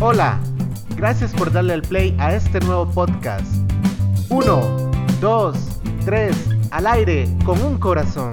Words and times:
Hola, 0.00 0.40
gracias 0.96 1.32
por 1.32 1.52
darle 1.52 1.74
al 1.74 1.82
play 1.82 2.16
a 2.18 2.34
este 2.34 2.60
nuevo 2.60 2.90
podcast. 2.90 3.46
Uno, 4.30 4.90
dos, 5.20 5.56
tres, 6.04 6.36
al 6.70 6.86
aire 6.86 7.28
con 7.44 7.60
un 7.62 7.78
corazón. 7.78 8.32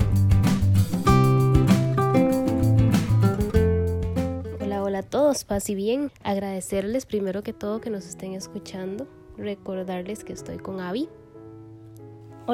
Hola, 4.59 4.83
hola 4.83 4.99
a 4.99 5.03
todos, 5.03 5.43
paz 5.43 5.69
y 5.69 5.75
bien. 5.75 6.11
Agradecerles 6.23 7.06
primero 7.06 7.44
que 7.44 7.54
todo 7.54 7.81
que 7.81 7.90
nos 7.90 8.06
estén 8.06 8.33
escuchando. 8.33 9.08
Recordarles 9.38 10.24
que 10.24 10.33
estoy 10.33 10.58
con 10.58 10.79
Avi. 10.79 11.10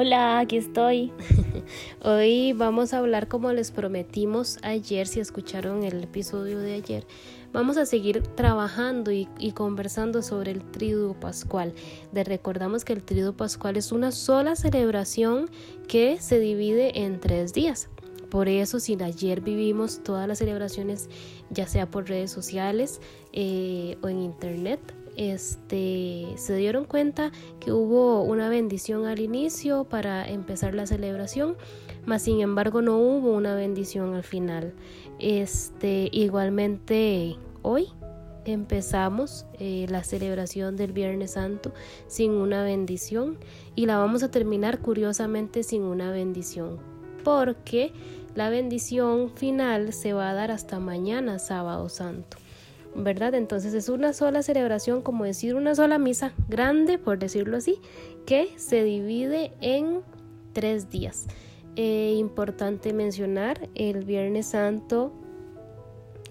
Hola, 0.00 0.38
aquí 0.38 0.58
estoy. 0.58 1.12
Hoy 2.04 2.52
vamos 2.52 2.94
a 2.94 2.98
hablar 2.98 3.26
como 3.26 3.52
les 3.52 3.72
prometimos 3.72 4.58
ayer, 4.62 5.08
si 5.08 5.18
escucharon 5.18 5.82
el 5.82 6.04
episodio 6.04 6.60
de 6.60 6.74
ayer. 6.74 7.04
Vamos 7.52 7.76
a 7.78 7.84
seguir 7.84 8.22
trabajando 8.22 9.10
y, 9.10 9.26
conversando 9.56 10.22
sobre 10.22 10.52
el 10.52 10.62
Triduo 10.70 11.14
Pascual. 11.14 11.74
Les 12.12 12.28
recordamos 12.28 12.84
que 12.84 12.92
el 12.92 13.02
Triduo 13.02 13.32
Pascual 13.32 13.76
es 13.76 13.90
una 13.90 14.12
sola 14.12 14.54
celebración 14.54 15.50
que 15.88 16.20
se 16.20 16.38
divide 16.38 17.02
en 17.02 17.18
tres 17.18 17.52
días. 17.52 17.88
Por 18.30 18.48
eso, 18.48 18.78
si 18.78 18.96
ayer 19.02 19.40
vivimos 19.40 20.04
todas 20.04 20.28
las 20.28 20.38
celebraciones, 20.38 21.08
ya 21.50 21.66
sea 21.66 21.90
por 21.90 22.08
redes 22.08 22.30
sociales 22.30 23.00
eh, 23.32 23.98
o 24.00 24.08
en 24.08 24.20
internet, 24.20 24.78
este, 25.18 26.26
se 26.36 26.56
dieron 26.56 26.84
cuenta 26.84 27.32
que 27.60 27.72
hubo 27.72 28.22
una 28.22 28.48
bendición 28.48 29.04
al 29.04 29.18
inicio 29.18 29.84
para 29.84 30.26
empezar 30.28 30.74
la 30.74 30.86
celebración, 30.86 31.56
mas 32.06 32.22
sin 32.22 32.40
embargo 32.40 32.80
no 32.80 32.96
hubo 32.96 33.32
una 33.32 33.54
bendición 33.54 34.14
al 34.14 34.22
final. 34.22 34.72
Este, 35.18 36.08
igualmente 36.12 37.36
hoy 37.62 37.88
empezamos 38.44 39.44
eh, 39.58 39.86
la 39.90 40.04
celebración 40.04 40.76
del 40.76 40.92
Viernes 40.92 41.32
Santo 41.32 41.74
sin 42.06 42.30
una 42.30 42.62
bendición 42.62 43.38
y 43.74 43.86
la 43.86 43.98
vamos 43.98 44.22
a 44.22 44.30
terminar 44.30 44.78
curiosamente 44.78 45.64
sin 45.64 45.82
una 45.82 46.10
bendición 46.12 46.78
porque 47.24 47.92
la 48.34 48.48
bendición 48.50 49.30
final 49.30 49.92
se 49.92 50.12
va 50.12 50.30
a 50.30 50.34
dar 50.34 50.50
hasta 50.50 50.78
mañana 50.78 51.38
sábado 51.38 51.88
santo. 51.88 52.38
¿Verdad? 52.94 53.34
Entonces 53.34 53.74
es 53.74 53.88
una 53.88 54.12
sola 54.12 54.42
celebración, 54.42 55.02
como 55.02 55.24
decir 55.24 55.54
una 55.54 55.74
sola 55.74 55.98
misa 55.98 56.32
grande, 56.48 56.98
por 56.98 57.18
decirlo 57.18 57.56
así, 57.56 57.80
que 58.26 58.48
se 58.56 58.82
divide 58.82 59.52
en 59.60 60.00
tres 60.52 60.90
días. 60.90 61.26
Eh, 61.76 62.14
importante 62.18 62.92
mencionar, 62.92 63.68
el 63.74 64.04
Viernes 64.04 64.46
Santo 64.46 65.12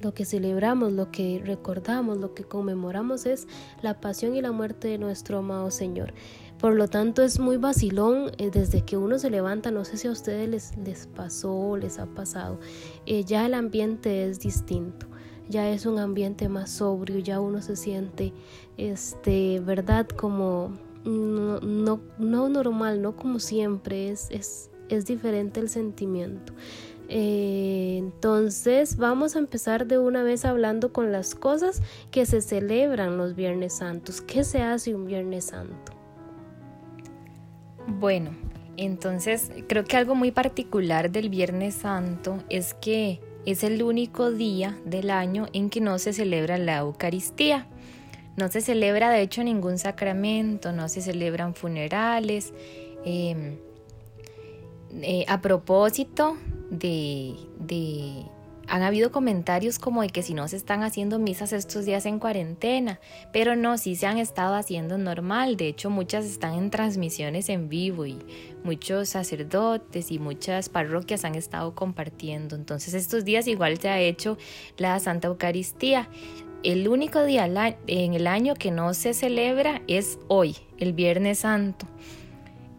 lo 0.01 0.13
que 0.13 0.25
celebramos, 0.25 0.93
lo 0.93 1.11
que 1.11 1.41
recordamos, 1.43 2.17
lo 2.17 2.33
que 2.33 2.43
conmemoramos 2.43 3.25
es 3.25 3.47
la 3.81 3.99
pasión 3.99 4.35
y 4.35 4.41
la 4.41 4.51
muerte 4.51 4.89
de 4.89 4.97
nuestro 4.97 5.39
amado 5.39 5.71
Señor. 5.71 6.13
Por 6.59 6.73
lo 6.73 6.87
tanto, 6.87 7.21
es 7.21 7.39
muy 7.39 7.57
vacilón 7.57 8.31
eh, 8.37 8.49
desde 8.51 8.81
que 8.83 8.97
uno 8.97 9.19
se 9.19 9.29
levanta. 9.29 9.71
No 9.71 9.85
sé 9.85 9.97
si 9.97 10.07
a 10.07 10.11
ustedes 10.11 10.49
les, 10.49 10.77
les 10.77 11.07
pasó 11.07 11.77
les 11.77 11.99
ha 11.99 12.07
pasado. 12.07 12.59
Eh, 13.05 13.23
ya 13.23 13.45
el 13.45 13.53
ambiente 13.53 14.27
es 14.27 14.39
distinto 14.39 15.07
ya 15.49 15.69
es 15.69 15.85
un 15.85 15.99
ambiente 15.99 16.49
más 16.49 16.69
sobrio, 16.69 17.19
ya 17.19 17.39
uno 17.39 17.61
se 17.61 17.75
siente, 17.75 18.33
este, 18.77 19.59
verdad, 19.59 20.07
como 20.07 20.73
no, 21.05 21.99
no, 22.17 22.49
normal, 22.49 23.01
no 23.01 23.15
como 23.15 23.39
siempre, 23.39 24.09
es, 24.09 24.27
es, 24.29 24.69
es 24.89 25.05
diferente 25.05 25.59
el 25.59 25.69
sentimiento. 25.69 26.53
Eh, 27.09 27.95
entonces 27.97 28.97
vamos 28.97 29.37
a 29.37 29.39
empezar 29.39 29.87
de 29.87 29.97
una 29.97 30.23
vez 30.23 30.43
hablando 30.43 30.91
con 30.91 31.13
las 31.13 31.35
cosas 31.35 31.81
que 32.11 32.25
se 32.25 32.41
celebran 32.41 33.17
los 33.17 33.35
Viernes 33.35 33.73
Santos. 33.73 34.21
¿Qué 34.21 34.43
se 34.43 34.61
hace 34.61 34.93
un 34.93 35.05
Viernes 35.05 35.45
Santo? 35.45 35.93
Bueno, 37.87 38.31
entonces 38.75 39.51
creo 39.67 39.85
que 39.85 39.95
algo 39.95 40.15
muy 40.15 40.31
particular 40.31 41.09
del 41.09 41.29
Viernes 41.29 41.75
Santo 41.75 42.43
es 42.49 42.73
que 42.73 43.21
es 43.47 43.63
el 43.63 43.81
único 43.81 44.29
día 44.29 44.77
del 44.83 45.09
año 45.09 45.47
en 45.53 45.69
que 45.69 45.79
no 45.79 45.99
se 45.99 46.11
celebra 46.11 46.57
la 46.57 46.79
Eucaristía. 46.79 47.65
No 48.35 48.51
se 48.51 48.59
celebra 48.59 49.09
de 49.09 49.21
hecho 49.21 49.41
ningún 49.41 49.77
sacramento, 49.79 50.73
no 50.73 50.89
se 50.89 51.01
celebran 51.01 51.55
funerales. 51.55 52.53
Em, 53.05 53.57
eh, 55.01 55.23
a 55.29 55.41
propósito 55.41 56.35
de, 56.69 57.35
de 57.57 58.25
han 58.67 58.83
habido 58.83 59.11
comentarios 59.11 59.79
como 59.79 60.01
de 60.01 60.09
que 60.09 60.23
si 60.23 60.33
no 60.33 60.47
se 60.47 60.57
están 60.57 60.83
haciendo 60.83 61.19
misas 61.19 61.53
estos 61.53 61.85
días 61.85 62.05
en 62.05 62.19
cuarentena, 62.19 62.99
pero 63.31 63.55
no, 63.55 63.77
sí 63.77 63.95
se 63.95 64.07
han 64.07 64.17
estado 64.17 64.55
haciendo 64.55 64.97
normal. 64.97 65.57
De 65.57 65.67
hecho, 65.67 65.89
muchas 65.89 66.25
están 66.25 66.53
en 66.53 66.69
transmisiones 66.69 67.49
en 67.49 67.69
vivo 67.69 68.05
y 68.05 68.17
muchos 68.63 69.09
sacerdotes 69.09 70.11
y 70.11 70.19
muchas 70.19 70.69
parroquias 70.69 71.23
han 71.25 71.35
estado 71.35 71.75
compartiendo. 71.75 72.55
Entonces, 72.55 72.93
estos 72.93 73.23
días 73.23 73.47
igual 73.47 73.77
se 73.79 73.89
ha 73.89 73.99
hecho 73.99 74.37
la 74.77 74.99
Santa 74.99 75.29
Eucaristía. 75.29 76.09
El 76.63 76.87
único 76.87 77.23
día 77.23 77.45
en 77.87 78.13
el 78.13 78.27
año 78.27 78.55
que 78.55 78.71
no 78.71 78.93
se 78.93 79.13
celebra 79.13 79.81
es 79.87 80.19
hoy, 80.27 80.57
el 80.77 80.93
Viernes 80.93 81.39
Santo. 81.39 81.85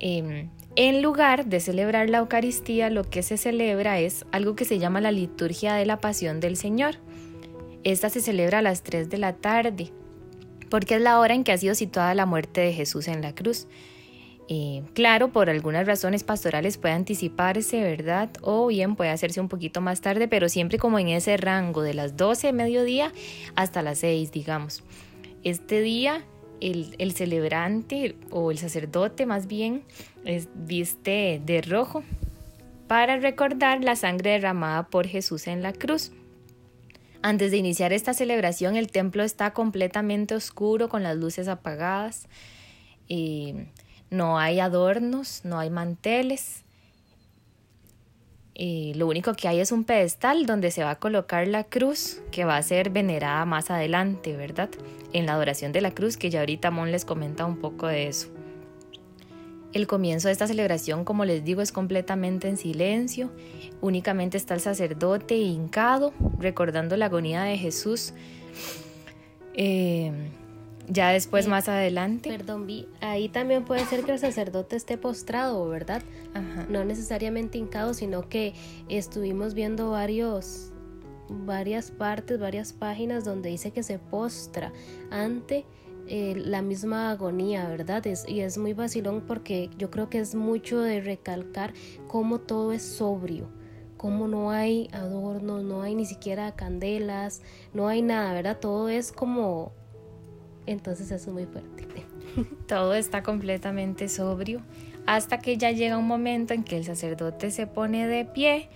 Em, 0.00 0.50
en 0.80 1.02
lugar 1.02 1.46
de 1.46 1.58
celebrar 1.58 2.08
la 2.08 2.18
Eucaristía, 2.18 2.88
lo 2.88 3.02
que 3.02 3.24
se 3.24 3.36
celebra 3.36 3.98
es 3.98 4.24
algo 4.30 4.54
que 4.54 4.64
se 4.64 4.78
llama 4.78 5.00
la 5.00 5.10
liturgia 5.10 5.74
de 5.74 5.84
la 5.84 5.98
pasión 5.98 6.38
del 6.38 6.56
Señor. 6.56 6.94
Esta 7.82 8.10
se 8.10 8.20
celebra 8.20 8.60
a 8.60 8.62
las 8.62 8.84
3 8.84 9.10
de 9.10 9.18
la 9.18 9.32
tarde, 9.32 9.90
porque 10.70 10.94
es 10.94 11.00
la 11.00 11.18
hora 11.18 11.34
en 11.34 11.42
que 11.42 11.50
ha 11.50 11.58
sido 11.58 11.74
situada 11.74 12.14
la 12.14 12.26
muerte 12.26 12.60
de 12.60 12.72
Jesús 12.72 13.08
en 13.08 13.22
la 13.22 13.34
cruz. 13.34 13.66
Eh, 14.48 14.84
claro, 14.94 15.32
por 15.32 15.50
algunas 15.50 15.84
razones 15.84 16.22
pastorales 16.22 16.78
puede 16.78 16.94
anticiparse, 16.94 17.80
¿verdad? 17.80 18.30
O 18.42 18.68
bien 18.68 18.94
puede 18.94 19.10
hacerse 19.10 19.40
un 19.40 19.48
poquito 19.48 19.80
más 19.80 20.00
tarde, 20.00 20.28
pero 20.28 20.48
siempre 20.48 20.78
como 20.78 21.00
en 21.00 21.08
ese 21.08 21.36
rango 21.38 21.82
de 21.82 21.94
las 21.94 22.16
12 22.16 22.46
de 22.46 22.52
mediodía 22.52 23.12
hasta 23.56 23.82
las 23.82 23.98
6, 23.98 24.30
digamos. 24.30 24.84
Este 25.42 25.80
día 25.80 26.24
el, 26.60 27.12
celebrante 27.12 28.16
o 28.30 28.50
el 28.50 28.58
sacerdote 28.58 29.26
más 29.26 29.46
bien 29.46 29.84
es, 30.24 30.48
viste 30.54 31.40
de 31.44 31.62
rojo 31.62 32.02
para 32.86 33.18
recordar 33.18 33.84
la 33.84 33.96
sangre 33.96 34.30
derramada 34.30 34.88
por 34.88 35.06
Jesús 35.06 35.46
en 35.46 35.62
la 35.62 35.72
cruz. 35.72 36.12
Antes 37.20 37.50
de 37.50 37.56
iniciar 37.56 37.92
esta 37.92 38.14
celebración, 38.14 38.76
el 38.76 38.90
templo 38.90 39.24
está 39.24 39.52
completamente 39.52 40.34
oscuro 40.34 40.88
con 40.88 41.02
las 41.02 41.16
luces 41.16 41.48
apagadas. 41.48 42.28
Eh, 43.08 43.66
no 44.10 44.38
hay 44.38 44.60
adornos, 44.60 45.42
no 45.44 45.58
hay 45.58 45.68
manteles. 45.68 46.64
Eh, 48.60 48.92
lo 48.96 49.06
único 49.06 49.34
que 49.34 49.46
hay 49.46 49.60
es 49.60 49.70
un 49.70 49.84
pedestal 49.84 50.44
donde 50.44 50.72
se 50.72 50.82
va 50.82 50.90
a 50.90 50.98
colocar 50.98 51.46
la 51.46 51.62
cruz 51.62 52.20
que 52.32 52.44
va 52.44 52.56
a 52.56 52.62
ser 52.62 52.90
venerada 52.90 53.44
más 53.44 53.70
adelante, 53.70 54.36
¿verdad? 54.36 54.68
En 55.12 55.26
la 55.26 55.34
adoración 55.34 55.70
de 55.70 55.80
la 55.80 55.92
cruz, 55.92 56.16
que 56.16 56.28
ya 56.28 56.40
ahorita 56.40 56.72
Mon 56.72 56.90
les 56.90 57.04
comenta 57.04 57.46
un 57.46 57.58
poco 57.58 57.86
de 57.86 58.08
eso. 58.08 58.28
El 59.72 59.86
comienzo 59.86 60.26
de 60.26 60.32
esta 60.32 60.48
celebración, 60.48 61.04
como 61.04 61.24
les 61.24 61.44
digo, 61.44 61.62
es 61.62 61.70
completamente 61.70 62.48
en 62.48 62.56
silencio. 62.56 63.30
Únicamente 63.80 64.36
está 64.36 64.54
el 64.54 64.60
sacerdote 64.60 65.36
hincado, 65.36 66.12
recordando 66.40 66.96
la 66.96 67.06
agonía 67.06 67.42
de 67.42 67.58
Jesús. 67.58 68.12
Eh, 69.54 70.10
ya 70.88 71.10
después 71.10 71.46
eh, 71.46 71.50
más 71.50 71.68
adelante. 71.68 72.30
Perdón, 72.30 72.66
vi, 72.66 72.88
ahí 73.00 73.28
también 73.28 73.64
puede 73.64 73.84
ser 73.84 74.04
que 74.04 74.12
el 74.12 74.18
sacerdote 74.18 74.76
esté 74.76 74.98
postrado, 74.98 75.68
¿verdad? 75.68 76.02
No 76.68 76.84
necesariamente 76.84 77.58
hincado, 77.58 77.94
sino 77.94 78.28
que 78.28 78.54
estuvimos 78.88 79.54
viendo 79.54 79.90
varios 79.90 80.72
varias 81.28 81.90
partes, 81.90 82.38
varias 82.38 82.72
páginas 82.72 83.24
donde 83.24 83.50
dice 83.50 83.70
que 83.70 83.82
se 83.82 83.98
postra 83.98 84.72
ante 85.10 85.66
eh, 86.06 86.34
la 86.36 86.62
misma 86.62 87.10
agonía, 87.10 87.68
¿verdad? 87.68 88.06
Es, 88.06 88.26
y 88.26 88.40
es 88.40 88.56
muy 88.56 88.72
vacilón 88.72 89.22
porque 89.26 89.68
yo 89.76 89.90
creo 89.90 90.08
que 90.08 90.20
es 90.20 90.34
mucho 90.34 90.80
de 90.80 91.00
recalcar 91.02 91.74
cómo 92.06 92.38
todo 92.38 92.72
es 92.72 92.82
sobrio, 92.82 93.50
cómo 93.98 94.26
no 94.26 94.50
hay 94.50 94.88
adornos, 94.92 95.62
no 95.64 95.82
hay 95.82 95.94
ni 95.94 96.06
siquiera 96.06 96.54
candelas, 96.56 97.42
no 97.74 97.88
hay 97.88 98.00
nada, 98.00 98.32
¿verdad? 98.32 98.58
Todo 98.58 98.88
es 98.88 99.12
como 99.12 99.72
entonces 100.70 101.10
eso 101.10 101.30
es 101.30 101.34
muy 101.34 101.46
fuerte. 101.46 101.86
Todo 102.66 102.94
está 102.94 103.22
completamente 103.22 104.08
sobrio 104.08 104.62
hasta 105.06 105.38
que 105.38 105.56
ya 105.56 105.70
llega 105.70 105.96
un 105.96 106.06
momento 106.06 106.52
en 106.54 106.64
que 106.64 106.76
el 106.76 106.84
sacerdote 106.84 107.50
se 107.50 107.66
pone 107.66 108.06
de 108.06 108.24
pie 108.24 108.68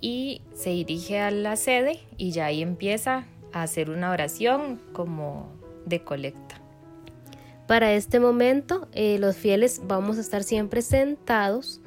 y 0.00 0.42
se 0.54 0.70
dirige 0.70 1.18
a 1.20 1.30
la 1.30 1.56
sede 1.56 2.00
y 2.16 2.30
ya 2.30 2.46
ahí 2.46 2.62
empieza 2.62 3.26
a 3.52 3.62
hacer 3.62 3.90
una 3.90 4.10
oración 4.10 4.80
como 4.92 5.52
de 5.84 6.02
colecta. 6.02 6.60
Para 7.66 7.92
este 7.92 8.20
momento, 8.20 8.88
eh, 8.92 9.18
los 9.18 9.36
fieles 9.36 9.80
vamos 9.84 10.18
a 10.18 10.20
estar 10.20 10.44
siempre 10.44 10.82
sentados 10.82 11.80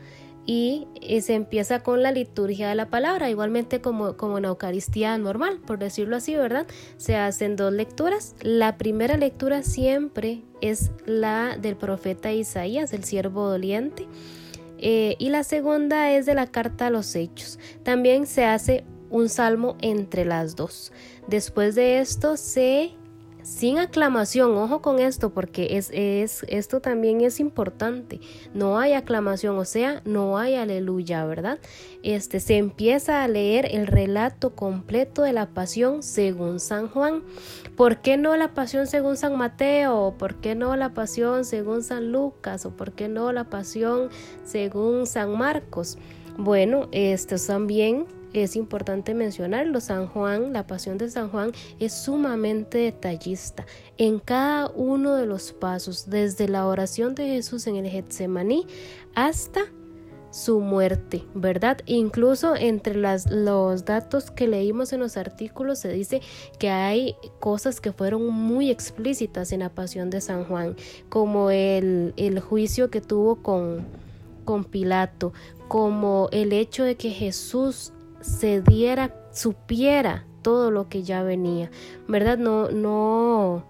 y 0.46 0.88
se 1.22 1.34
empieza 1.34 1.82
con 1.82 2.04
la 2.04 2.12
liturgia 2.12 2.70
de 2.70 2.76
la 2.76 2.90
palabra, 2.90 3.30
igualmente 3.30 3.82
como, 3.82 4.16
como 4.16 4.38
en 4.38 4.46
Eucaristía 4.46 5.18
normal, 5.18 5.60
por 5.66 5.80
decirlo 5.80 6.16
así, 6.16 6.36
¿verdad? 6.36 6.68
Se 6.98 7.16
hacen 7.16 7.56
dos 7.56 7.74
lecturas. 7.74 8.36
La 8.42 8.78
primera 8.78 9.18
lectura 9.18 9.64
siempre 9.64 10.44
es 10.62 10.92
la 11.06 11.58
del 11.58 11.76
profeta 11.76 12.32
Isaías, 12.32 12.94
el 12.94 13.04
siervo 13.04 13.50
doliente. 13.50 14.08
Eh, 14.78 15.16
y 15.20 15.30
la 15.30 15.44
segunda 15.44 16.12
es 16.12 16.26
de 16.26 16.36
la 16.36 16.48
carta 16.48 16.88
a 16.88 16.90
los 16.90 17.16
hechos. 17.16 17.60
También 17.84 18.28
se 18.28 18.46
hace 18.46 18.84
un 19.10 19.30
salmo 19.30 19.78
entre 19.82 20.26
las 20.26 20.56
dos. 20.56 20.92
Después 21.28 21.76
de 21.76 22.00
esto 22.00 22.38
se 22.38 22.94
sin 23.46 23.78
aclamación, 23.78 24.58
ojo 24.58 24.82
con 24.82 24.98
esto 24.98 25.30
porque 25.30 25.78
es, 25.78 25.92
es, 25.94 26.44
esto 26.50 26.82
también 26.82 27.22
es 27.22 27.40
importante. 27.40 28.20
No 28.56 28.80
hay 28.80 28.94
aclamación, 28.94 29.56
o 29.60 29.66
sea, 29.66 30.02
no 30.04 30.40
hay 30.40 30.56
aleluya, 30.56 31.24
¿verdad? 31.26 31.60
Este 32.02 32.40
se 32.40 32.58
empieza 32.58 33.24
a 33.24 33.28
leer 33.28 33.68
el 33.70 33.86
relato 33.86 34.56
completo 34.56 35.22
de 35.22 35.32
la 35.32 35.46
pasión 35.46 36.02
según 36.02 36.60
San 36.60 36.88
Juan. 36.90 37.22
¿Por 37.78 38.02
qué 38.02 38.18
no 38.18 38.36
la 38.36 38.56
pasión 38.56 38.88
según 38.88 39.16
San 39.16 39.38
Mateo? 39.38 40.16
¿Por 40.18 40.38
qué 40.38 40.56
no 40.56 40.76
la 40.76 40.96
pasión 40.96 41.46
según 41.46 41.84
San 41.84 42.12
Lucas? 42.12 42.66
¿O 42.66 42.72
por 42.72 42.94
qué 42.94 43.10
no 43.10 43.32
la 43.32 43.44
pasión 43.44 44.10
según 44.44 45.06
San 45.06 45.38
Marcos? 45.38 46.00
Bueno, 46.36 46.88
estos 46.92 47.46
también 47.46 48.08
es 48.44 48.56
importante 48.56 49.14
mencionarlo, 49.14 49.80
San 49.80 50.08
Juan, 50.08 50.54
la 50.54 50.68
pasión 50.68 50.98
de 50.98 51.10
San 51.10 51.30
Juan 51.30 51.52
es 51.80 51.94
sumamente 51.94 52.80
detallista 52.80 53.66
en 53.98 54.20
cada 54.20 54.70
uno 54.70 55.16
de 55.16 55.26
los 55.26 55.54
pasos, 55.54 56.10
desde 56.10 56.48
la 56.48 56.68
oración 56.68 57.16
de 57.16 57.28
Jesús 57.28 57.68
en 57.68 57.78
el 57.78 57.90
Getsemaní 57.90 58.68
hasta 59.14 59.62
su 60.36 60.60
muerte, 60.60 61.24
¿verdad? 61.34 61.78
Incluso 61.86 62.58
entre 62.58 62.96
los 62.96 63.86
datos 63.86 64.32
que 64.32 64.50
leímos 64.50 64.92
en 64.92 65.00
los 65.00 65.16
artículos 65.16 65.80
se 65.80 65.94
dice 65.94 66.22
que 66.60 66.70
hay 66.70 67.16
cosas 67.40 67.80
que 67.80 67.94
fueron 67.94 68.28
muy 68.28 68.70
explícitas 68.70 69.54
en 69.54 69.62
la 69.62 69.70
pasión 69.70 70.10
de 70.10 70.20
San 70.20 70.44
Juan, 70.44 70.76
como 71.08 71.52
el, 71.52 72.14
juicio 72.42 72.92
que 72.92 73.00
tuvo 73.00 73.38
con 73.38 74.66
Pilato, 74.66 75.32
como 75.70 76.28
el 76.34 76.52
hecho 76.52 76.84
de 76.84 76.96
que 76.96 77.12
Jesús 77.12 77.94
se 78.26 78.62
diera, 78.62 79.14
supiera 79.32 80.26
todo 80.42 80.72
lo 80.72 80.90
que 80.90 81.04
ya 81.04 81.24
venía, 81.24 81.70
¿verdad? 82.08 82.38
No, 82.38 82.70
no, 82.70 83.64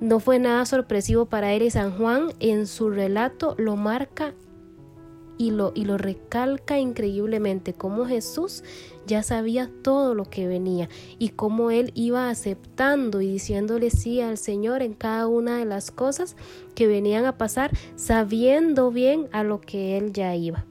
no 0.00 0.20
fue 0.20 0.38
nada 0.38 0.64
sorpresivo 0.64 1.26
para 1.26 1.52
él 1.52 1.62
y 1.62 1.70
San 1.70 1.96
Juan 1.96 2.28
en 2.40 2.66
su 2.66 2.90
relato 2.90 3.54
lo 3.58 3.76
marca 3.76 4.32
y 5.38 5.50
lo, 5.50 5.72
y 5.74 5.84
lo 5.84 5.98
recalca 5.98 6.78
increíblemente, 6.78 7.74
como 7.74 8.06
Jesús 8.06 8.62
ya 9.06 9.22
sabía 9.22 9.70
todo 9.82 10.14
lo 10.14 10.24
que 10.24 10.46
venía 10.46 10.88
y 11.18 11.30
cómo 11.30 11.70
él 11.70 11.92
iba 11.94 12.30
aceptando 12.30 13.20
y 13.20 13.32
diciéndole 13.32 13.90
sí 13.90 14.20
al 14.20 14.38
Señor 14.38 14.82
en 14.82 14.94
cada 14.94 15.26
una 15.26 15.58
de 15.58 15.64
las 15.64 15.90
cosas 15.90 16.36
que 16.74 16.86
venían 16.86 17.24
a 17.24 17.38
pasar, 17.38 17.70
sabiendo 17.96 18.90
bien 18.90 19.28
a 19.32 19.42
lo 19.42 19.60
que 19.60 19.98
él 19.98 20.12
ya 20.12 20.34
iba. 20.34 20.64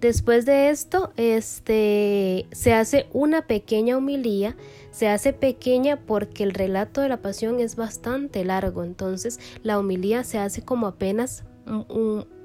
Después 0.00 0.46
de 0.46 0.70
esto, 0.70 1.12
este, 1.16 2.46
se 2.52 2.72
hace 2.72 3.06
una 3.12 3.46
pequeña 3.46 3.98
homilía, 3.98 4.56
se 4.90 5.08
hace 5.08 5.34
pequeña 5.34 6.00
porque 6.06 6.42
el 6.42 6.54
relato 6.54 7.02
de 7.02 7.10
la 7.10 7.20
pasión 7.20 7.60
es 7.60 7.76
bastante 7.76 8.42
largo, 8.44 8.82
entonces 8.82 9.38
la 9.62 9.78
homilía 9.78 10.24
se 10.24 10.38
hace 10.38 10.62
como 10.62 10.86
apenas 10.86 11.44
un, 11.66 11.84
un 11.90 12.39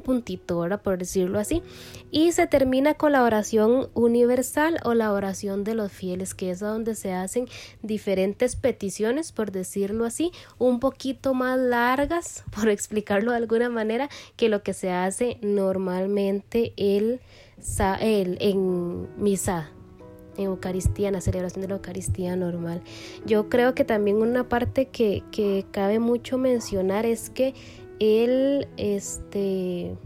puntito, 0.00 0.60
¿verdad? 0.60 0.82
Por 0.82 0.98
decirlo 0.98 1.38
así. 1.38 1.62
Y 2.10 2.32
se 2.32 2.46
termina 2.46 2.94
con 2.94 3.12
la 3.12 3.22
oración 3.22 3.88
universal 3.94 4.78
o 4.84 4.94
la 4.94 5.12
oración 5.12 5.64
de 5.64 5.74
los 5.74 5.92
fieles, 5.92 6.34
que 6.34 6.50
es 6.50 6.60
donde 6.60 6.94
se 6.94 7.12
hacen 7.12 7.48
diferentes 7.82 8.56
peticiones, 8.56 9.32
por 9.32 9.52
decirlo 9.52 10.04
así, 10.04 10.32
un 10.58 10.80
poquito 10.80 11.34
más 11.34 11.58
largas, 11.58 12.44
por 12.54 12.68
explicarlo 12.68 13.32
de 13.32 13.38
alguna 13.38 13.68
manera, 13.68 14.08
que 14.36 14.48
lo 14.48 14.62
que 14.62 14.74
se 14.74 14.90
hace 14.90 15.38
normalmente 15.42 16.72
el, 16.76 17.20
en 18.38 19.22
misa 19.22 19.70
en 20.38 20.44
Eucaristía, 20.44 21.08
en 21.08 21.14
la 21.14 21.20
celebración 21.20 21.60
de 21.60 21.68
la 21.68 21.74
Eucaristía 21.74 22.36
normal. 22.36 22.80
Yo 23.26 23.50
creo 23.50 23.74
que 23.74 23.84
también 23.84 24.16
una 24.16 24.48
parte 24.48 24.86
que 24.86 25.66
cabe 25.72 25.98
mucho 25.98 26.38
mencionar 26.38 27.04
es 27.04 27.28
que 27.28 27.52
el, 28.02 28.66
este, 28.78 29.96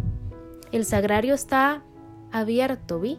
el 0.70 0.84
sagrario 0.84 1.32
está 1.34 1.82
abierto, 2.30 3.00
¿vi? 3.00 3.18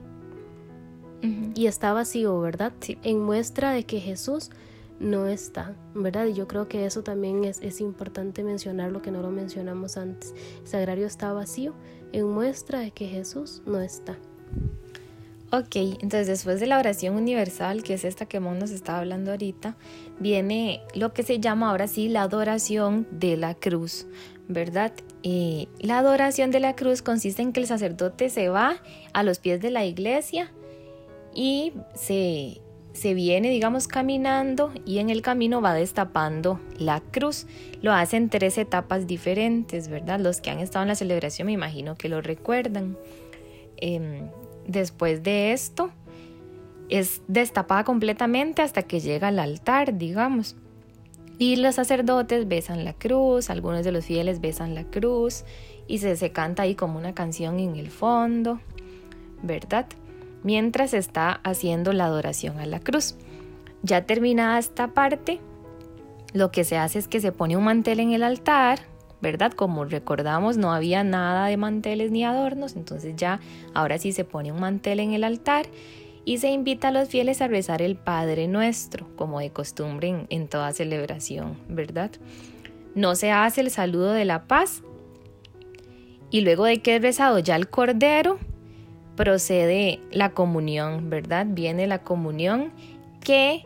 Y 1.55 1.65
está 1.65 1.93
vacío, 1.93 2.39
¿verdad? 2.39 2.73
Sí. 2.79 2.99
En 3.01 3.19
muestra 3.19 3.71
de 3.71 3.85
que 3.85 3.99
Jesús 3.99 4.51
no 4.99 5.25
está, 5.25 5.73
¿verdad? 5.95 6.27
Y 6.27 6.33
yo 6.33 6.47
creo 6.47 6.67
que 6.67 6.85
eso 6.85 7.01
también 7.01 7.43
es, 7.43 7.59
es 7.63 7.81
importante 7.81 8.43
mencionarlo, 8.43 9.01
que 9.01 9.09
no 9.09 9.23
lo 9.23 9.31
mencionamos 9.31 9.97
antes. 9.97 10.35
El 10.61 10.67
sagrario 10.67 11.07
está 11.07 11.33
vacío 11.33 11.73
en 12.13 12.29
muestra 12.29 12.79
de 12.79 12.91
que 12.91 13.07
Jesús 13.07 13.63
no 13.65 13.81
está. 13.81 14.15
Ok, 15.51 15.75
entonces 15.75 16.27
después 16.27 16.59
de 16.59 16.67
la 16.67 16.77
oración 16.77 17.15
universal, 17.15 17.81
que 17.81 17.93
es 17.93 18.03
esta 18.03 18.25
que 18.25 18.39
Mon 18.39 18.59
nos 18.59 18.69
estaba 18.69 18.99
hablando 18.99 19.31
ahorita, 19.31 19.75
viene 20.19 20.81
lo 20.93 21.13
que 21.13 21.23
se 21.23 21.39
llama 21.39 21.71
ahora 21.71 21.87
sí 21.87 22.09
la 22.09 22.23
adoración 22.23 23.07
de 23.11 23.37
la 23.37 23.55
cruz, 23.55 24.07
¿verdad? 24.47 24.93
Eh, 25.23 25.67
la 25.79 25.99
adoración 25.99 26.51
de 26.51 26.59
la 26.59 26.75
cruz 26.75 27.01
consiste 27.01 27.41
en 27.41 27.53
que 27.53 27.59
el 27.59 27.67
sacerdote 27.67 28.29
se 28.29 28.49
va 28.49 28.77
a 29.13 29.23
los 29.23 29.39
pies 29.39 29.61
de 29.61 29.71
la 29.71 29.85
iglesia 29.85 30.51
y 31.33 31.73
se, 31.93 32.61
se 32.93 33.13
viene, 33.13 33.49
digamos, 33.49 33.87
caminando 33.87 34.71
y 34.85 34.99
en 34.99 35.09
el 35.09 35.21
camino 35.21 35.61
va 35.61 35.73
destapando 35.73 36.59
la 36.77 37.01
cruz. 37.01 37.45
Lo 37.81 37.93
hace 37.93 38.17
en 38.17 38.29
tres 38.29 38.57
etapas 38.57 39.07
diferentes, 39.07 39.87
¿verdad? 39.87 40.19
Los 40.19 40.41
que 40.41 40.49
han 40.49 40.59
estado 40.59 40.83
en 40.83 40.89
la 40.89 40.95
celebración 40.95 41.45
me 41.45 41.51
imagino 41.51 41.95
que 41.95 42.09
lo 42.09 42.21
recuerdan. 42.21 42.97
Em, 43.77 44.29
Después 44.67 45.23
de 45.23 45.53
esto, 45.53 45.89
es 46.89 47.21
destapada 47.27 47.85
completamente 47.85 48.61
hasta 48.61 48.83
que 48.83 48.99
llega 48.99 49.29
al 49.29 49.39
altar, 49.39 49.97
digamos. 49.97 50.57
Y 51.39 51.57
los 51.57 51.75
sacerdotes 51.75 52.47
besan 52.47 52.83
la 52.83 52.93
cruz, 52.93 53.49
algunos 53.49 53.83
de 53.83 53.91
los 53.91 54.05
fieles 54.05 54.41
besan 54.41 54.73
la 54.73 54.83
cruz 54.85 55.43
y 55.87 55.99
se, 55.99 56.15
se 56.15 56.31
canta 56.31 56.63
ahí 56.63 56.75
como 56.75 56.97
una 56.97 57.13
canción 57.13 57.59
en 57.59 57.75
el 57.75 57.91
fondo, 57.91 58.59
¿verdad? 59.43 59.85
Mientras 60.43 60.93
está 60.93 61.31
haciendo 61.43 61.93
la 61.93 62.05
adoración 62.05 62.59
a 62.59 62.65
la 62.65 62.79
cruz. 62.79 63.15
Ya 63.83 64.05
terminada 64.05 64.57
esta 64.57 64.87
parte, 64.89 65.39
lo 66.33 66.51
que 66.51 66.63
se 66.63 66.77
hace 66.77 66.99
es 66.99 67.07
que 67.07 67.21
se 67.21 67.31
pone 67.31 67.55
un 67.55 67.63
mantel 67.63 67.99
en 67.99 68.11
el 68.11 68.23
altar, 68.23 68.79
¿verdad? 69.21 69.51
Como 69.51 69.85
recordamos, 69.85 70.57
no 70.57 70.73
había 70.73 71.03
nada 71.03 71.47
de 71.47 71.57
manteles 71.57 72.11
ni 72.11 72.23
adornos, 72.23 72.75
entonces 72.75 73.15
ya 73.15 73.39
ahora 73.73 73.97
sí 73.97 74.11
se 74.11 74.23
pone 74.23 74.51
un 74.51 74.59
mantel 74.59 74.99
en 74.99 75.13
el 75.13 75.23
altar 75.23 75.67
y 76.27 76.39
se 76.39 76.51
invita 76.51 76.89
a 76.89 76.91
los 76.91 77.07
fieles 77.07 77.41
a 77.41 77.47
rezar 77.47 77.81
el 77.81 77.95
Padre 77.95 78.49
Nuestro, 78.49 79.07
como 79.15 79.39
de 79.39 79.51
costumbre 79.51 80.25
en, 80.29 80.47
toda 80.49 80.73
celebración, 80.73 81.57
¿verdad? 81.69 82.11
No 82.95 83.15
se 83.15 83.31
hace 83.31 83.61
el 83.61 83.71
saludo 83.71 84.11
de 84.11 84.25
la 84.25 84.43
paz 84.43 84.83
y 86.29 86.41
luego 86.41 86.65
de 86.65 86.81
que 86.81 86.97
es 86.97 87.01
rezado 87.01 87.39
ya 87.39 87.55
el 87.55 87.69
Cordero, 87.69 88.39
procede 89.15 90.01
la 90.11 90.31
comunión, 90.33 91.09
¿verdad? 91.09 91.47
Viene 91.49 91.87
la 91.87 92.03
comunión 92.03 92.73
que 93.23 93.63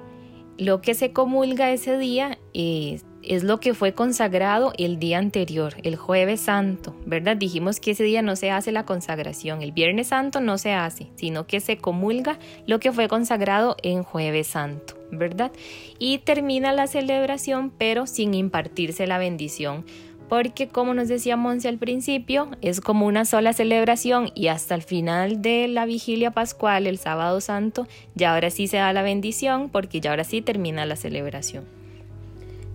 lo 0.60 0.82
que 0.82 0.94
se 0.94 1.12
comulga 1.14 1.72
ese 1.72 1.98
día 1.98 2.38
es 2.54 3.06
es 3.24 3.44
lo 3.44 3.60
que 3.60 3.74
fue 3.74 3.94
consagrado 3.94 4.74
el 4.78 5.00
día 5.00 5.18
anterior, 5.18 5.76
el 5.84 5.96
jueves 5.96 6.42
santo, 6.42 6.96
¿verdad? 7.06 7.38
Dijimos 7.38 7.80
que 7.80 7.92
ese 7.92 8.04
día 8.04 8.22
no 8.22 8.36
se 8.36 8.52
hace 8.52 8.72
la 8.72 8.86
consagración, 8.86 9.62
el 9.62 9.72
viernes 9.72 10.08
santo 10.08 10.40
no 10.42 10.58
se 10.58 10.74
hace, 10.74 11.08
sino 11.16 11.46
que 11.46 11.60
se 11.60 11.78
comulga 11.78 12.40
lo 12.66 12.80
que 12.80 12.92
fue 12.92 13.08
consagrado 13.08 13.78
en 13.84 14.04
jueves 14.04 14.48
santo, 14.48 14.96
¿verdad? 15.12 15.52
Y 16.00 16.20
termina 16.20 16.74
la 16.74 16.88
celebración 16.88 17.72
pero 17.78 18.08
sin 18.08 18.34
impartirse 18.34 19.08
la 19.08 19.18
bendición, 19.18 19.86
porque 20.30 20.70
como 20.70 20.94
nos 20.94 21.10
decía 21.10 21.36
Monse 21.36 21.68
al 21.68 21.78
principio, 21.78 22.50
es 22.62 22.80
como 22.80 23.06
una 23.06 23.26
sola 23.26 23.52
celebración 23.52 24.32
y 24.34 24.48
hasta 24.48 24.76
el 24.76 24.82
final 24.82 25.42
de 25.42 25.68
la 25.68 25.86
vigilia 25.86 26.32
pascual, 26.32 26.88
el 26.88 26.98
sábado 26.98 27.42
santo, 27.42 27.86
ya 28.16 28.34
ahora 28.34 28.50
sí 28.50 28.68
se 28.68 28.78
da 28.78 28.94
la 28.94 29.02
bendición 29.02 29.68
porque 29.68 30.00
ya 30.00 30.12
ahora 30.12 30.24
sí 30.24 30.42
termina 30.42 30.86
la 30.86 30.96
celebración. 30.96 31.81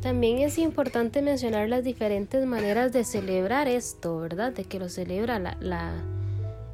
También 0.00 0.38
es 0.38 0.58
importante 0.58 1.22
mencionar 1.22 1.68
las 1.68 1.82
diferentes 1.82 2.46
maneras 2.46 2.92
de 2.92 3.04
celebrar 3.04 3.66
esto, 3.66 4.18
¿verdad? 4.18 4.52
De 4.52 4.64
que 4.64 4.78
lo 4.78 4.88
celebra 4.88 5.38
la, 5.38 5.56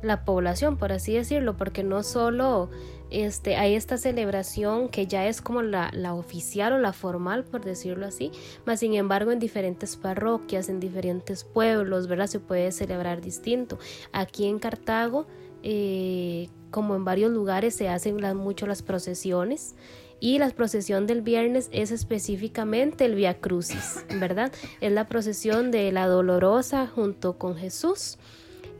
la 0.03 0.25
población, 0.25 0.77
por 0.77 0.93
así 0.93 1.15
decirlo, 1.15 1.57
porque 1.57 1.83
no 1.83 2.03
solo 2.03 2.69
este, 3.11 3.57
hay 3.57 3.75
esta 3.75 3.99
celebración 3.99 4.89
que 4.89 5.07
ya 5.07 5.27
es 5.27 5.43
como 5.43 5.63
la, 5.63 5.91
la, 5.93 6.15
oficial 6.15 6.73
o 6.73 6.79
la 6.79 6.93
formal, 6.93 7.45
por 7.45 7.65
decirlo 7.65 8.07
así, 8.07 8.33
más 8.65 8.81
sin 8.81 8.95
embargo 8.95 9.33
en 9.33 9.39
diferentes 9.39 9.97
parroquias, 9.97 10.69
en 10.69 10.81
diferentes 10.81 11.45
pueblos, 11.45 12.09
¿verdad? 12.09 12.27
Se 12.27 12.41
puede 12.41 12.73
celebrar 12.73 13.21
distinto. 13.21 13.79
Aquí 14.13 14.47
en 14.47 14.59
Cartago, 14.59 15.27
eh, 15.63 16.49
como 16.71 16.97
en 16.97 17.05
varios 17.05 17.31
lugares, 17.31 17.75
se 17.75 17.89
hacen 17.89 18.17
mucho 18.37 18.67
las 18.67 18.83
procesiones. 18.83 19.75
Y 20.25 20.39
la 20.39 20.49
procesión 20.51 21.09
del 21.09 21.21
viernes 21.21 21.69
es 21.73 21.91
específicamente 21.91 23.07
el 23.07 23.17
Via 23.17 23.41
Crucis, 23.41 24.05
¿verdad? 24.21 24.53
Es 24.81 24.93
la 24.93 25.09
procesión 25.09 25.73
de 25.73 25.91
la 25.91 26.07
Dolorosa 26.07 26.87
junto 26.87 27.39
con 27.39 27.57
Jesús 27.57 28.19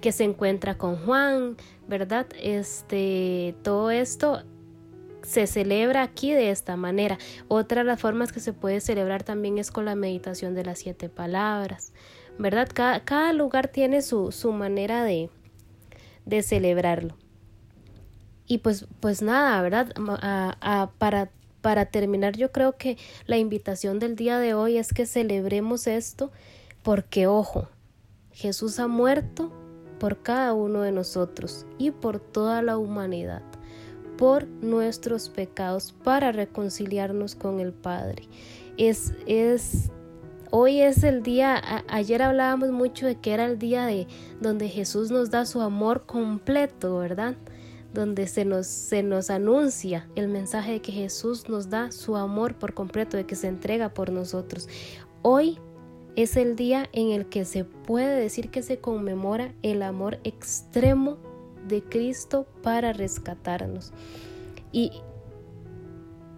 que 0.01 0.13
se 0.13 0.23
encuentra 0.23 0.79
con 0.79 0.95
Juan, 0.99 1.57
¿verdad? 1.89 2.29
Este, 2.41 3.57
todo 3.65 3.91
esto 3.91 4.45
se 5.23 5.49
celebra 5.49 6.03
aquí 6.03 6.31
de 6.31 6.53
esta 6.53 6.77
manera. 6.77 7.19
Otra 7.49 7.81
de 7.81 7.89
las 7.89 8.01
formas 8.01 8.31
que 8.31 8.39
se 8.39 8.53
puede 8.53 8.81
celebrar 8.81 9.25
también 9.25 9.59
es 9.59 9.73
con 9.73 9.85
la 9.85 9.97
meditación 9.97 10.55
de 10.55 10.65
las 10.65 10.79
siete 10.79 11.09
palabras, 11.09 11.93
¿verdad? 12.39 12.69
Cada, 12.73 13.33
lugar 13.33 13.67
tiene 13.67 14.03
su, 14.03 14.31
su 14.31 14.53
manera 14.53 15.03
de, 15.03 15.29
de, 16.25 16.43
celebrarlo. 16.45 17.17
Y 18.53 18.59
pues, 18.59 18.85
pues 19.01 19.23
nada, 19.23 19.63
¿verdad? 19.63 19.95
para, 20.99 21.31
para 21.63 21.87
terminar, 21.87 22.37
yo 22.37 22.53
creo 22.53 22.77
que 22.77 22.99
la 23.25 23.39
invitación 23.39 23.99
del 23.99 24.15
día 24.15 24.39
de 24.39 24.53
hoy 24.53 24.77
es 24.77 24.93
que 24.93 25.07
celebremos 25.07 25.87
esto 25.87 26.31
porque, 26.83 27.27
ojo, 27.27 27.67
Jesús 28.31 28.79
ha 28.79 28.89
muerto 28.89 29.51
por 29.99 30.21
cada 30.21 30.53
uno 30.53 30.83
de 30.83 30.93
nosotros 30.93 31.65
y 31.79 31.93
por 31.93 32.21
toda 32.21 32.61
la 32.61 32.77
humanidad, 32.77 33.41
por 34.19 34.47
nuestros 34.47 35.31
pecados, 35.31 35.95
para 36.05 36.31
reconciliarnos 36.31 37.35
con 37.35 37.59
el 37.59 37.73
Padre. 37.73 38.29
Es, 38.77 39.15
es, 39.27 39.91
hoy 40.51 40.83
es 40.83 41.05
el 41.05 41.23
día, 41.23 41.85
ayer 41.89 42.21
hablábamos 42.21 42.71
mucho 42.71 43.07
de 43.07 43.15
que 43.15 43.33
era 43.33 43.47
el 43.47 43.59
día 43.59 43.87
de 43.87 44.07
donde 44.43 44.69
Jesús 44.69 45.11
nos 45.11 45.31
da 45.31 45.47
su 45.47 45.63
amor 45.63 46.05
completo, 46.05 46.99
¿verdad? 46.99 47.35
Donde 47.93 48.27
se 48.27 48.45
nos, 48.45 48.67
se 48.67 49.03
nos 49.03 49.31
anuncia 49.31 50.09
el 50.15 50.29
mensaje 50.29 50.73
de 50.73 50.83
que 50.83 50.93
Jesús 50.93 51.49
nos 51.49 51.69
da 51.69 51.93
su 51.93 52.17
amor 52.17 52.55
por 52.55 52.75
completo, 52.75 53.17
de 53.17 53.27
que 53.27 53.37
se 53.37 53.49
entrega 53.49 53.93
por 53.93 54.11
nosotros. 54.11 54.69
Hoy 55.23 55.59
es 56.17 56.37
el 56.37 56.57
día 56.57 56.89
en 56.93 57.11
el 57.11 57.27
que 57.27 57.45
se 57.45 57.65
puede 57.65 58.19
decir 58.19 58.51
que 58.51 58.63
se 58.63 58.79
conmemora 58.79 59.55
el 59.63 59.83
amor 59.83 60.19
extremo 60.25 61.19
de 61.69 61.83
Cristo 61.83 62.47
para 62.63 62.93
rescatarnos. 62.93 63.93
Y, 64.73 64.91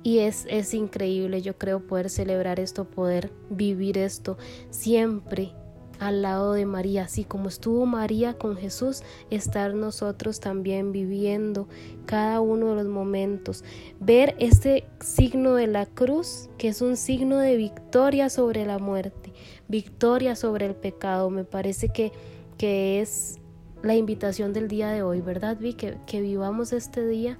y 0.02 0.20
es, 0.20 0.46
es 0.48 0.74
increíble, 0.74 1.40
yo 1.40 1.56
creo, 1.56 1.86
poder 1.86 2.10
celebrar 2.10 2.60
esto, 2.60 2.84
poder 2.84 3.32
vivir 3.48 3.98
esto 3.98 4.36
siempre 4.70 5.52
al 5.98 6.22
lado 6.22 6.52
de 6.52 6.66
María, 6.66 7.04
así 7.04 7.24
como 7.24 7.48
estuvo 7.48 7.86
María 7.86 8.34
con 8.34 8.56
Jesús, 8.56 9.02
estar 9.30 9.74
nosotros 9.74 10.40
también 10.40 10.92
viviendo 10.92 11.68
cada 12.06 12.40
uno 12.40 12.70
de 12.70 12.74
los 12.76 12.86
momentos, 12.86 13.64
ver 14.00 14.34
este 14.38 14.84
signo 15.00 15.54
de 15.54 15.66
la 15.66 15.86
cruz, 15.86 16.48
que 16.58 16.68
es 16.68 16.82
un 16.82 16.96
signo 16.96 17.38
de 17.38 17.56
victoria 17.56 18.28
sobre 18.30 18.66
la 18.66 18.78
muerte, 18.78 19.32
victoria 19.68 20.36
sobre 20.36 20.66
el 20.66 20.74
pecado, 20.74 21.30
me 21.30 21.44
parece 21.44 21.88
que, 21.88 22.12
que 22.58 23.00
es 23.00 23.38
la 23.82 23.94
invitación 23.94 24.52
del 24.52 24.68
día 24.68 24.90
de 24.90 25.02
hoy, 25.02 25.20
¿verdad? 25.20 25.56
Vi 25.58 25.74
que, 25.74 25.98
que 26.06 26.20
vivamos 26.20 26.72
este 26.72 27.06
día 27.06 27.38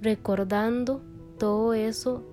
recordando 0.00 1.02
todo 1.38 1.74
eso 1.74 2.24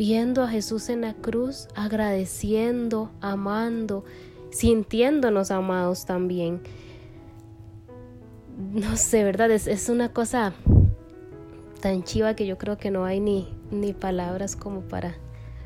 viendo 0.00 0.42
a 0.42 0.48
Jesús 0.48 0.88
en 0.88 1.02
la 1.02 1.12
cruz, 1.12 1.68
agradeciendo, 1.74 3.10
amando, 3.20 4.04
sintiéndonos 4.50 5.50
amados 5.50 6.04
también. 6.04 6.60
No 8.72 8.96
sé, 8.96 9.24
¿verdad? 9.24 9.50
Es, 9.50 9.88
una 9.88 10.12
cosa 10.12 10.52
tan 11.80 12.04
chiva 12.04 12.34
que 12.34 12.46
yo 12.46 12.58
creo 12.58 12.76
que 12.76 12.90
no 12.90 13.04
hay 13.04 13.20
ni, 13.20 13.48
ni 13.70 13.94
palabras 13.94 14.54
como 14.54 14.82
para, 14.82 15.16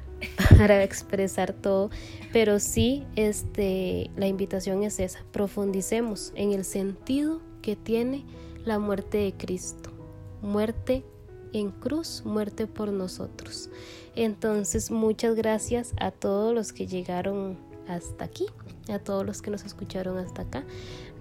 para 0.57 0.83
expresar 0.85 1.53
todo, 1.53 1.91
pero 2.33 2.61
sí 2.61 3.05
este, 3.17 4.11
la 4.17 4.29
invitación 4.29 4.85
es 4.85 5.01
esa, 5.01 5.25
profundicemos 5.33 6.33
en 6.37 6.53
el 6.53 6.65
sentido 6.65 7.41
que 7.63 7.75
tiene 7.75 8.25
la 8.65 8.79
muerte 8.79 9.19
de 9.19 9.33
Cristo, 9.33 9.91
muerte 10.41 11.05
en 11.53 11.71
cruz, 11.71 12.23
muerte 12.25 12.67
por 12.67 12.91
nosotros. 12.91 13.71
Entonces, 14.15 14.91
muchas 14.91 15.35
gracias 15.35 15.95
a 15.99 16.13
todos 16.13 16.55
los 16.55 16.73
que 16.73 16.87
llegaron 16.87 17.59
hasta 17.89 18.25
aquí 18.25 18.47
a 18.89 18.99
todos 18.99 19.25
los 19.25 19.43
que 19.43 19.51
nos 19.51 19.65
escucharon 19.65 20.19
hasta 20.19 20.43
acá. 20.43 20.65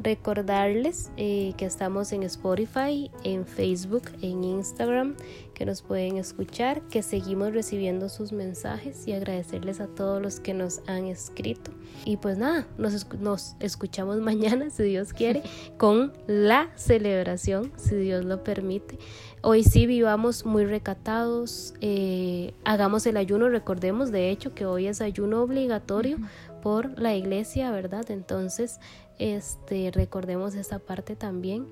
Recordarles 0.01 1.12
eh, 1.17 1.53
que 1.55 1.65
estamos 1.65 2.12
en 2.12 2.24
Spotify, 2.24 3.12
en 3.24 3.46
Facebook, 3.46 4.03
en 4.22 4.43
Instagram, 4.43 5.15
que 5.53 5.65
nos 5.65 5.82
pueden 5.82 6.17
escuchar, 6.17 6.82
que 6.89 7.03
seguimos 7.03 7.53
recibiendo 7.53 8.10
sus 8.10 8.32
mensajes 8.32 9.08
y 9.08 9.13
agradecerles 9.13 9.79
a 9.79 9.88
todos 9.88 10.22
los 10.22 10.39
que 10.39 10.53
nos 10.53 10.82
han 10.88 11.05
escrito. 11.05 11.72
Y 12.05 12.17
pues 12.17 12.38
nada, 12.38 12.67
nos, 12.77 13.08
nos 13.20 13.55
escuchamos 13.60 14.17
mañana, 14.22 14.70
si 14.70 14.84
Dios 14.84 15.13
quiere, 15.13 15.43
con 15.77 16.12
la 16.27 16.72
celebración, 16.75 17.72
si 17.77 17.96
Dios 17.96 18.25
lo 18.25 18.43
permite. 18.43 18.98
Hoy 19.41 19.63
sí 19.63 19.86
vivamos 19.86 20.46
muy 20.46 20.65
recatados, 20.65 21.74
eh, 21.82 22.53
hagamos 22.63 23.05
el 23.05 23.17
ayuno, 23.17 23.50
recordemos 23.50 24.10
de 24.10 24.29
hecho 24.29 24.55
que 24.55 24.65
hoy 24.65 24.88
es 24.88 25.01
ayuno 25.01 25.43
obligatorio 25.43 26.17
por 26.63 26.98
la 26.98 27.13
iglesia, 27.13 27.72
¿verdad? 27.72 28.10
Entonces, 28.10 28.79
este, 29.20 29.91
recordemos 29.93 30.55
esa 30.55 30.79
parte 30.79 31.17
también 31.17 31.67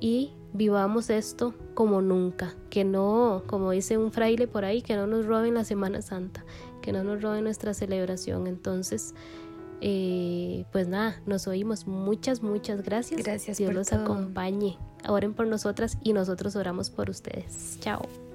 y 0.00 0.32
vivamos 0.54 1.10
esto 1.10 1.54
como 1.74 2.00
nunca, 2.00 2.54
que 2.70 2.82
no, 2.84 3.42
como 3.46 3.70
dice 3.70 3.98
un 3.98 4.12
fraile 4.12 4.48
por 4.48 4.64
ahí, 4.64 4.80
que 4.80 4.96
no 4.96 5.06
nos 5.06 5.26
roben 5.26 5.52
la 5.52 5.64
Semana 5.64 6.00
Santa, 6.00 6.42
que 6.80 6.90
no 6.90 7.04
nos 7.04 7.20
roben 7.20 7.44
nuestra 7.44 7.74
celebración. 7.74 8.46
Entonces, 8.46 9.14
eh, 9.82 10.64
pues 10.72 10.88
nada, 10.88 11.20
nos 11.26 11.46
oímos. 11.46 11.86
Muchas, 11.86 12.42
muchas 12.42 12.80
gracias. 12.80 13.22
Gracias. 13.22 13.58
Dios 13.58 13.74
los 13.74 13.92
acompañe. 13.92 14.78
Oren 15.06 15.34
por 15.34 15.46
nosotras 15.48 15.98
y 16.02 16.14
nosotros 16.14 16.56
oramos 16.56 16.88
por 16.88 17.10
ustedes. 17.10 17.76
Chao. 17.80 18.29